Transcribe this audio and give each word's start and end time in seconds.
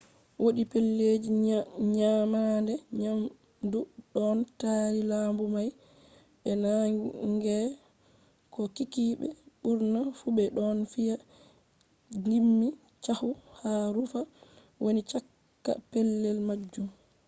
wodi 0.41 0.63
pellelji 0.71 1.29
nyamande 1.95 2.73
nyamdu 3.01 3.79
ɗon 4.13 4.37
tari 4.59 5.01
lambu 5.11 5.43
may 5.55 5.69
be 6.41 6.51
naange 6.63 7.55
ko 8.53 8.61
kikkiɓe 8.75 9.27
ɓurna 9.61 9.99
fu 10.17 10.27
ɓe 10.37 10.43
ɗon 10.55 10.77
fiya 10.91 11.15
gimmi 12.25 12.67
caahu 13.03 13.29
ha 13.59 13.71
rumfa 13.95 14.19
wani 14.83 15.01
cakka 15.11 15.71
pellel 15.91 16.37
majum 16.47 16.87